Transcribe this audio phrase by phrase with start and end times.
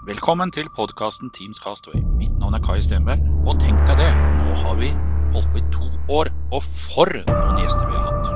[0.00, 2.00] Velkommen til podkasten Teams Castaway.
[2.16, 3.20] Mitt navn er Kai Stenberg.
[3.44, 4.06] Og tenk deg det,
[4.38, 4.88] nå har vi
[5.34, 8.30] holdt på i to år, og for noen gjester vi har hatt.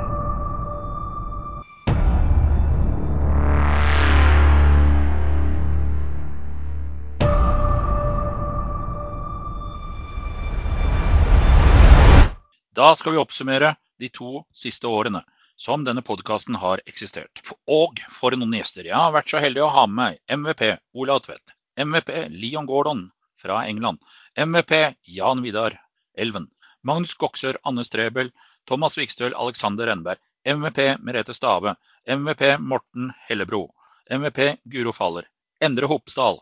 [12.77, 15.25] Da skal vi oppsummere de to siste årene
[15.57, 17.41] som denne podkasten har eksistert.
[17.71, 18.85] Og for noen gjester.
[18.89, 20.67] Jeg har vært så heldig å ha med meg MVP
[20.99, 23.11] Ola Tvedt, MVP Leon Gordon
[23.41, 23.99] fra England,
[24.37, 25.81] MVP Jan Vidar
[26.15, 26.49] Elven,
[26.83, 28.31] Magnus Goksør, Anne Strebel,
[28.69, 31.77] Thomas Vikstøl, Alexander Renberg, MVP Merete Stave,
[32.07, 33.69] MVP Morten Hellebro,
[34.11, 35.29] MVP Guro Faller,
[35.61, 36.41] Endre Hopsdal,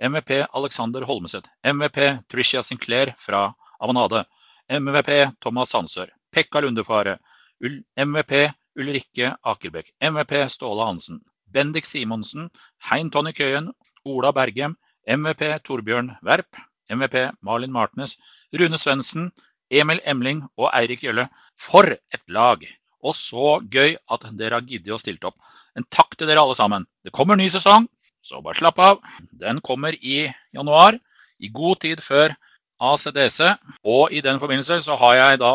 [0.00, 1.48] MVP Alexander Holmeseth.
[1.64, 4.24] MVP Tricia Sinclair fra Avanade,
[4.68, 7.18] MVP Thomas Sandsør, Pekka Lundefare,
[7.96, 11.20] MVP Ulrikke Akerbekk, MVP Ståle Hansen,
[11.52, 12.50] Bendik Simonsen,
[12.90, 13.70] Hein Tonny Køyen,
[14.04, 16.56] Ola Bergem, MVP Torbjørn Verp,
[16.90, 18.16] MVP Malin Martnes,
[18.52, 19.30] Rune Svendsen,
[19.70, 21.28] Emil Emling og Eirik Gjølle.
[21.58, 22.62] For et lag!
[23.00, 25.38] Og så gøy at dere har giddet å stille opp.
[25.78, 26.84] En takk til dere alle sammen.
[27.04, 27.86] Det kommer ny sesong,
[28.20, 28.98] så bare slapp av.
[29.32, 30.98] Den kommer i januar,
[31.40, 32.34] i god tid før
[32.80, 33.54] ACDC.
[33.88, 35.54] Og i den forbindelse så har jeg da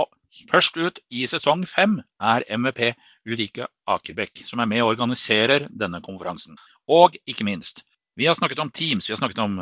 [0.50, 2.82] Først ut i sesong fem er MVP
[3.30, 6.58] Ulrike Akerbekk, som er med og organiserer denne konferansen.
[6.92, 7.84] Og ikke minst,
[8.16, 9.62] vi har snakket om Teams, vi har snakket om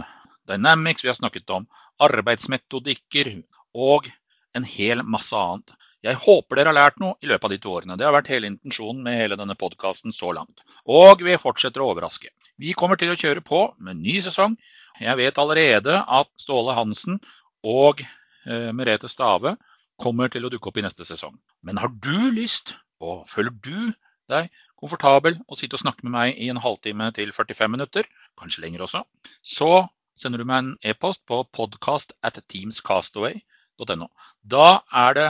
[0.49, 1.67] Dynamics, vi har snakket om
[2.03, 3.35] arbeidsmetodikker
[3.73, 4.09] og
[4.57, 5.73] en hel masse annet.
[6.03, 7.95] Jeg håper dere har lært noe i løpet av de to årene.
[7.97, 10.65] Det har vært hele intensjonen med hele denne podkasten så langt.
[10.83, 12.33] Og vi fortsetter å overraske.
[12.59, 14.57] Vi kommer til å kjøre på med ny sesong.
[14.99, 17.21] Jeg vet allerede at Ståle Hansen
[17.63, 19.55] og eh, Merete Stave
[20.03, 21.35] kommer til å dukke opp i neste sesong.
[21.63, 23.93] Men har du lyst, og føler du
[24.31, 28.07] deg komfortabel å sitte og snakke med meg i en halvtime til 45 minutter,
[28.39, 29.03] kanskje lenger også,
[29.39, 29.71] så
[30.19, 34.09] sender du meg en e-post på podcast at teamscastaway.no.
[34.43, 34.67] Da
[35.05, 35.29] er det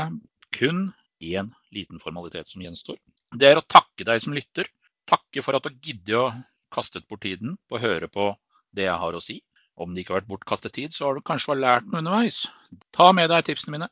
[0.58, 0.88] kun
[1.24, 3.00] én liten formalitet som gjenstår.
[3.34, 4.68] Det er å takke deg som lytter.
[5.10, 6.34] Takke for at du gidder å
[6.74, 8.32] kastet bort tiden på å høre på
[8.76, 9.40] det jeg har å si.
[9.74, 12.44] Om det ikke har vært bortkastet tid, så har du kanskje lært noe underveis.
[12.94, 13.90] Ta med deg tipsene mine.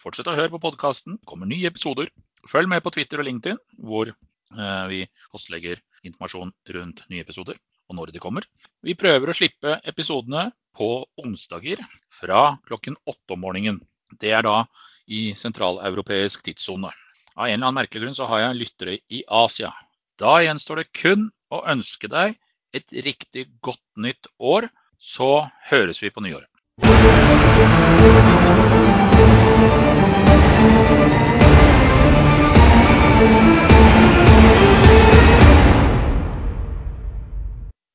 [0.00, 1.16] Fortsett å høre på podkasten.
[1.20, 2.10] Det kommer nye episoder.
[2.48, 5.00] Følg med på Twitter og LinkedIn, hvor eh, vi
[5.32, 7.58] postlegger informasjon rundt nye episoder
[7.90, 8.46] og når de kommer.
[8.86, 11.82] Vi prøver å slippe episodene på onsdager
[12.14, 13.80] fra klokken åtte om morgenen.
[14.20, 14.62] Det er da
[15.10, 16.92] i sentraleuropeisk tidssone.
[17.34, 19.72] Av en eller annen merkelig grunn så har jeg lyttere i Asia.
[20.20, 22.38] Da gjenstår det kun å ønske deg
[22.76, 24.68] et riktig godt nytt år
[25.00, 26.46] så høres vi på nyåret.